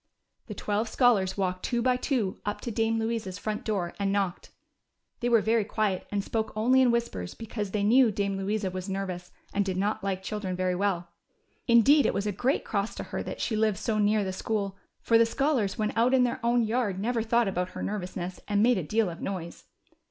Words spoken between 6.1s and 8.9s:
and spoke only in whispers, because they knew Dame Louisa was